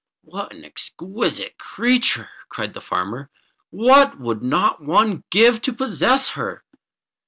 "What 0.23 0.51
an 0.51 0.65
exquisite 0.65 1.59
creature!" 1.59 2.27
cried 2.49 2.73
the 2.73 2.81
farmer. 2.81 3.29
"What 3.69 4.19
would 4.19 4.41
not 4.41 4.81
one 4.83 5.23
give 5.29 5.61
to 5.61 5.73
possess 5.73 6.29
her?" 6.29 6.63